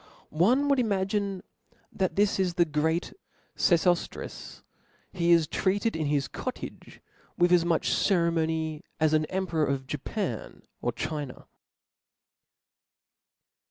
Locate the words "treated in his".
5.45-6.27